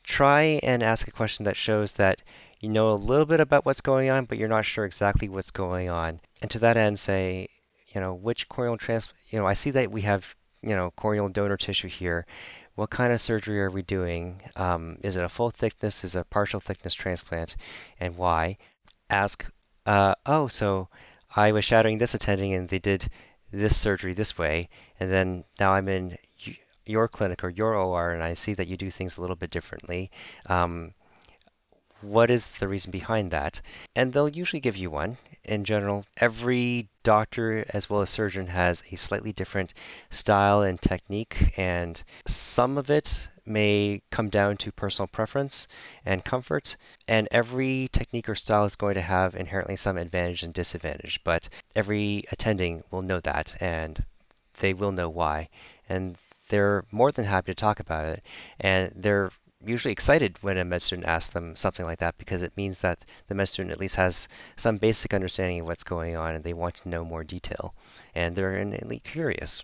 [0.03, 2.22] try and ask a question that shows that
[2.59, 5.51] you know a little bit about what's going on, but you're not sure exactly what's
[5.51, 6.20] going on.
[6.41, 7.49] And to that end, say,
[7.89, 11.30] you know, which corneal transplant, you know, I see that we have, you know, corneal
[11.30, 12.26] donor tissue here.
[12.76, 14.41] What kind of surgery are we doing?
[14.55, 16.03] Um, is it a full thickness?
[16.03, 17.55] Is it a partial thickness transplant?
[17.99, 18.57] And why?
[19.09, 19.45] Ask,
[19.86, 20.88] uh, oh, so
[21.36, 23.09] I was shadowing this attending and they did
[23.51, 24.68] this surgery this way,
[24.99, 26.18] and then now I'm in
[26.86, 29.51] your clinic or your OR and I see that you do things a little bit
[29.51, 30.11] differently.
[30.47, 30.93] Um,
[32.03, 33.61] what is the reason behind that?
[33.95, 35.17] And they'll usually give you one.
[35.45, 39.73] In general, every doctor as well as surgeon has a slightly different
[40.09, 45.67] style and technique, and some of it may come down to personal preference
[46.05, 46.75] and comfort.
[47.07, 51.49] And every technique or style is going to have inherently some advantage and disadvantage, but
[51.75, 54.03] every attending will know that and
[54.59, 55.49] they will know why.
[55.89, 56.17] And
[56.53, 58.23] they're more than happy to talk about it.
[58.59, 59.31] And they're
[59.65, 63.03] usually excited when a med student asks them something like that because it means that
[63.27, 66.53] the med student at least has some basic understanding of what's going on and they
[66.53, 67.73] want to know more detail
[68.13, 69.63] and they're innately curious.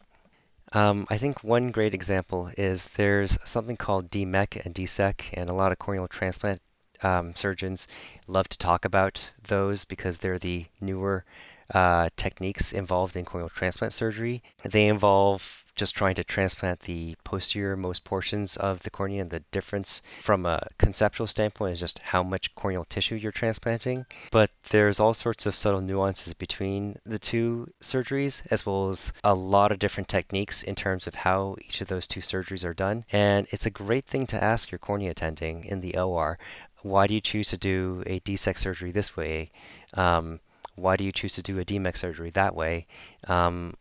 [0.71, 5.53] Um, I think one great example is there's something called DMEK and DSEK, and a
[5.53, 6.61] lot of corneal transplant
[7.01, 7.87] um, surgeons
[8.27, 11.25] love to talk about those because they're the newer
[11.73, 14.43] uh, techniques involved in corneal transplant surgery.
[14.63, 19.39] They involve just trying to transplant the posterior most portions of the cornea and the
[19.51, 24.05] difference from a conceptual standpoint is just how much corneal tissue you're transplanting.
[24.29, 29.33] But there's all sorts of subtle nuances between the two surgeries, as well as a
[29.33, 33.05] lot of different techniques in terms of how each of those two surgeries are done.
[33.13, 36.37] And it's a great thing to ask your cornea attending in the OR.
[36.81, 39.51] Why do you choose to do a DSEK surgery this way?
[39.93, 40.41] Um,
[40.75, 42.87] why do you choose to do a DMEK surgery that way?
[43.27, 43.75] Um,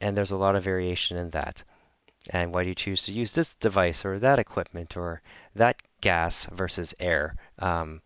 [0.00, 1.62] and there's a lot of variation in that.
[2.30, 5.22] And why do you choose to use this device or that equipment or
[5.54, 7.36] that gas versus air?
[7.58, 8.02] Um,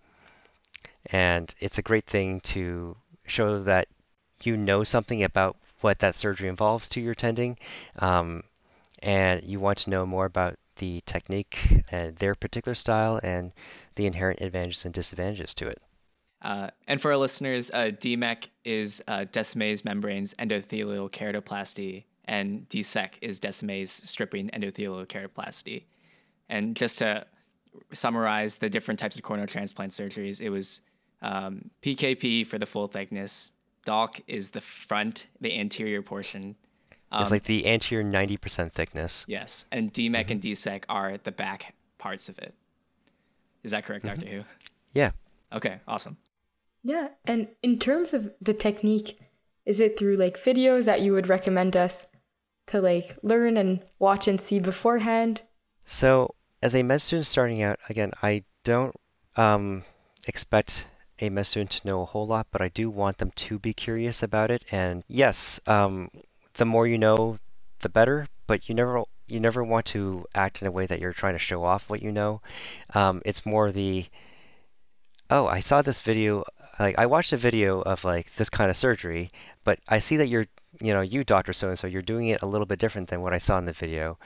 [1.06, 3.88] and it's a great thing to show that
[4.42, 7.58] you know something about what that surgery involves to your tending,
[7.98, 8.44] um,
[9.00, 13.52] and you want to know more about the technique and their particular style and
[13.96, 15.82] the inherent advantages and disadvantages to it.
[16.42, 23.12] Uh, and for our listeners, uh, DMEK is uh, Descemet's membranes endothelial keratoplasty, and DSEK
[23.20, 25.84] is Descemet's stripping endothelial keratoplasty.
[26.48, 27.26] And just to
[27.92, 30.82] summarize the different types of corneal transplant surgeries, it was
[31.22, 33.52] um, PKP for the full thickness.
[33.86, 36.56] DALK is the front, the anterior portion.
[37.12, 39.24] Um, it's like the anterior 90% thickness.
[39.28, 39.66] Yes.
[39.70, 40.32] And DMEK mm-hmm.
[40.32, 42.54] and DSEK are the back parts of it.
[43.62, 44.20] Is that correct, mm-hmm.
[44.20, 44.32] Dr.
[44.32, 44.44] Hu?
[44.92, 45.12] Yeah.
[45.52, 46.16] Okay, awesome.
[46.82, 49.18] Yeah, and in terms of the technique,
[49.64, 52.06] is it through like videos that you would recommend us
[52.66, 55.42] to like learn and watch and see beforehand?
[55.84, 58.94] So, as a med student starting out, again, I don't
[59.36, 59.84] um,
[60.26, 60.86] expect
[61.20, 63.72] a med student to know a whole lot, but I do want them to be
[63.72, 64.64] curious about it.
[64.72, 66.10] And yes, um,
[66.54, 67.38] the more you know,
[67.82, 68.26] the better.
[68.46, 71.38] But you never you never want to act in a way that you're trying to
[71.38, 72.40] show off what you know.
[72.94, 74.06] Um, it's more the
[75.30, 76.44] oh, I saw this video
[76.82, 79.30] like I watched a video of like this kind of surgery,
[79.64, 80.46] but I see that you're
[80.80, 83.22] you know you doctor so and so you're doing it a little bit different than
[83.22, 84.18] what I saw in the video.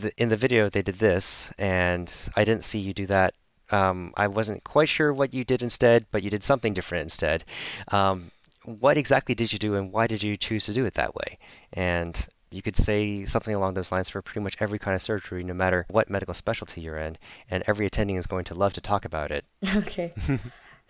[0.00, 3.34] The, in the video they did this, and I didn't see you do that.
[3.70, 7.44] Um, I wasn't quite sure what you did instead, but you did something different instead.
[7.88, 8.30] Um,
[8.64, 11.38] what exactly did you do, and why did you choose to do it that way?
[11.72, 12.16] And
[12.50, 15.54] you could say something along those lines for pretty much every kind of surgery, no
[15.54, 17.16] matter what medical specialty you're in,
[17.50, 19.44] and every attending is going to love to talk about it.
[19.76, 20.12] Okay.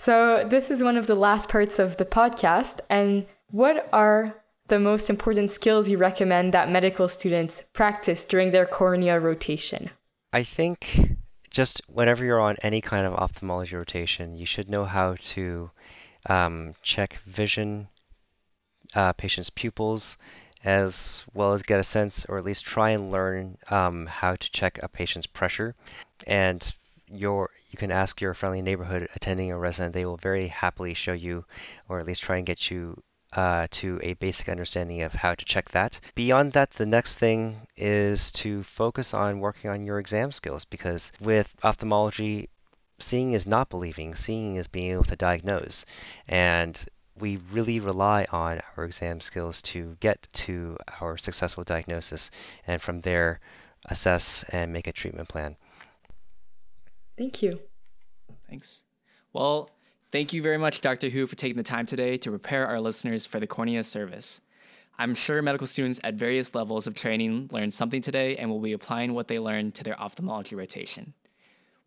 [0.05, 2.81] So, this is one of the last parts of the podcast.
[2.91, 4.35] And what are
[4.67, 9.91] the most important skills you recommend that medical students practice during their cornea rotation?
[10.33, 11.13] I think
[11.51, 15.71] just whenever you're on any kind of ophthalmology rotation, you should know how to
[16.27, 17.87] um, check vision,
[18.97, 20.17] uh, patients' pupils,
[20.65, 24.51] as well as get a sense or at least try and learn um, how to
[24.51, 25.77] check a patient's pressure.
[26.27, 26.75] And
[27.13, 29.95] your you can ask your friendly neighborhood attending or resident.
[29.95, 31.45] They will very happily show you,
[31.89, 33.03] or at least try and get you
[33.33, 36.01] uh, to a basic understanding of how to check that.
[36.15, 41.13] Beyond that, the next thing is to focus on working on your exam skills because
[41.21, 42.49] with ophthalmology,
[42.99, 45.87] seeing is not believing, seeing is being able to diagnose.
[46.29, 46.79] And
[47.19, 52.31] we really rely on our exam skills to get to our successful diagnosis
[52.67, 53.41] and from there
[53.87, 55.57] assess and make a treatment plan.
[57.17, 57.61] Thank you.
[58.49, 58.83] Thanks.
[59.33, 59.71] Well,
[60.11, 61.09] thank you very much, Dr.
[61.09, 64.41] Hu, for taking the time today to prepare our listeners for the cornea service.
[64.99, 68.73] I'm sure medical students at various levels of training learned something today and will be
[68.73, 71.15] applying what they learned to their ophthalmology rotation.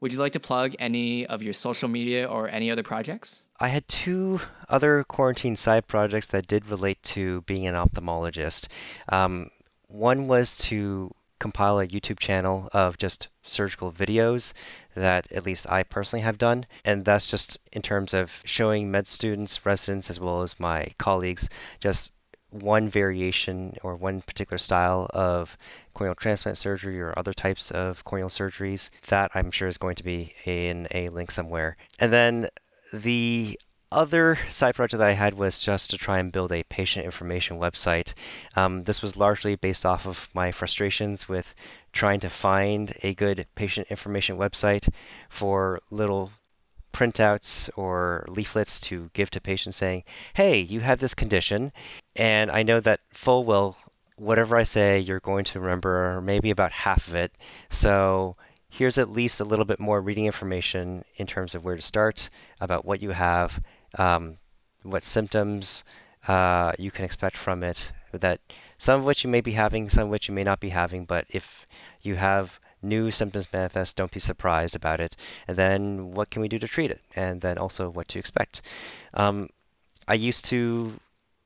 [0.02, 3.44] Would you like to plug any of your social media or any other projects?
[3.60, 8.68] I had two other quarantine side projects that did relate to being an ophthalmologist.
[9.10, 9.50] Um,
[9.88, 11.12] one was to
[11.46, 14.54] compile a YouTube channel of just surgical videos
[14.96, 16.66] that at least I personally have done.
[16.84, 21.48] And that's just in terms of showing med students, residents, as well as my colleagues,
[21.80, 22.14] just
[22.50, 25.56] one variation or one particular style of
[25.94, 28.90] corneal transplant surgery or other types of corneal surgeries.
[29.10, 31.78] That I'm sure is going to be in a link somewhere.
[32.00, 32.50] And then
[32.92, 33.60] the
[33.96, 37.58] other side project that I had was just to try and build a patient information
[37.58, 38.14] website.
[38.56, 41.56] Um, this was largely based off of my frustrations with
[41.94, 44.90] trying to find a good patient information website
[45.30, 46.32] for little
[46.94, 51.72] printouts or leaflets to give to patients saying, hey, you have this condition.
[52.16, 53.78] And I know that full well,
[54.18, 57.32] whatever I say, you're going to remember maybe about half of it.
[57.70, 58.36] So
[58.70, 62.30] here's at least a little bit more reading information in terms of where to start,
[62.60, 63.60] about what you have,
[63.98, 64.38] um,
[64.84, 65.84] what symptoms
[66.28, 67.92] uh, you can expect from it.
[68.14, 68.40] That
[68.78, 71.06] some of which you may be having, some of which you may not be having,
[71.06, 71.68] but if
[72.02, 75.16] you have new symptoms manifest, don't be surprised about it.
[75.48, 77.02] And then what can we do to treat it?
[77.16, 78.62] And then also what to expect.
[79.14, 79.50] Um,
[80.08, 80.94] I used to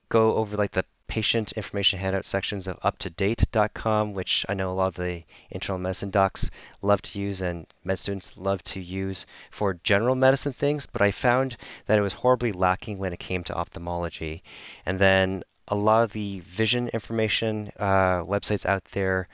[0.09, 4.87] go over like the patient information handout sections of uptodate.com, which I know a lot
[4.87, 6.49] of the internal medicine docs
[6.81, 11.11] love to use and med students love to use for general medicine things, but I
[11.11, 11.57] found
[11.87, 14.43] that it was horribly lacking when it came to ophthalmology.
[14.85, 19.27] And then a lot of the vision information uh, websites out there,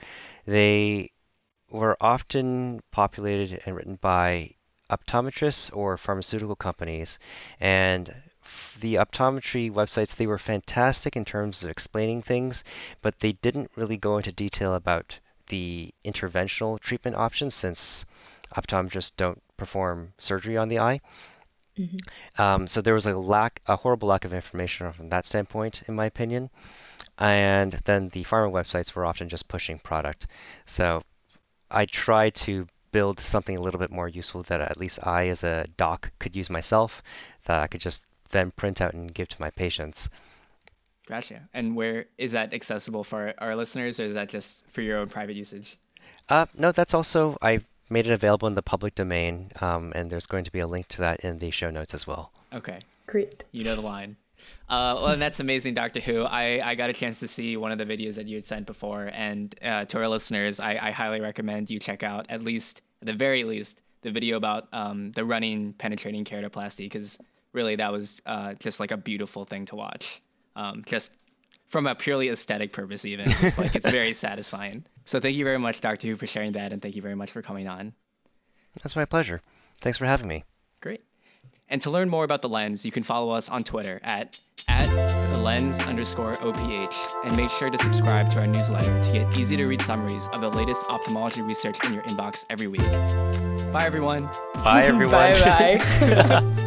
[0.46, 1.10] they
[1.70, 4.54] were often populated and written by
[4.90, 7.18] optometrists or pharmaceutical companies.
[7.60, 8.14] And
[8.80, 12.64] the optometry websites, they were fantastic in terms of explaining things,
[13.02, 15.18] but they didn't really go into detail about
[15.48, 18.04] the interventional treatment options since
[18.54, 21.00] optometrists don't perform surgery on the eye.
[21.78, 22.42] Mm-hmm.
[22.42, 25.94] Um, so there was a lack, a horrible lack of information from that standpoint, in
[25.94, 26.50] my opinion.
[27.18, 30.26] And then the pharma websites were often just pushing product.
[30.64, 31.02] So
[31.70, 35.44] I tried to build something a little bit more useful that at least I, as
[35.44, 37.02] a doc, could use myself,
[37.44, 40.08] that I could just then print out and give to my patients.
[41.06, 41.48] Gotcha.
[41.54, 45.08] And where is that accessible for our listeners, or is that just for your own
[45.08, 45.78] private usage?
[46.28, 50.26] Uh, no, that's also I made it available in the public domain, um, and there's
[50.26, 52.32] going to be a link to that in the show notes as well.
[52.52, 52.80] Okay.
[53.06, 53.44] Great.
[53.52, 54.16] You know the line.
[54.68, 56.22] Uh, well, and that's amazing, Doctor Hu.
[56.22, 58.66] I, I got a chance to see one of the videos that you had sent
[58.66, 62.82] before, and uh, to our listeners, I, I highly recommend you check out at least,
[63.00, 67.18] at the very least, the video about um, the running penetrating keratoplasty, because
[67.52, 70.22] really that was uh, just like a beautiful thing to watch.
[70.54, 71.12] Um, just
[71.66, 74.84] from a purely aesthetic purpose, even it's like it's very satisfying.
[75.04, 77.32] So thank you very much, Doctor Hu, for sharing that, and thank you very much
[77.32, 77.92] for coming on.
[78.82, 79.42] That's my pleasure.
[79.80, 80.44] Thanks for having me.
[80.80, 81.02] Great.
[81.68, 84.86] And to learn more about the lens, you can follow us on Twitter at at
[85.32, 89.56] the lens underscore OPH and make sure to subscribe to our newsletter to get easy
[89.56, 92.82] to read summaries of the latest ophthalmology research in your inbox every week.
[93.72, 94.28] Bye everyone.
[94.64, 95.10] Bye everyone.
[95.10, 96.56] bye bye.